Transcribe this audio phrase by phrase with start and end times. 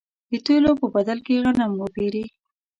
[0.29, 2.25] د تېلو په بدل کې غنم وپېري.